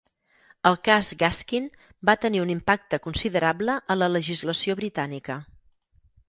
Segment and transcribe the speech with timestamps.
[0.67, 1.67] El cas Gaskin
[2.11, 5.39] va tenir un impacte considerable a la legislació britànica.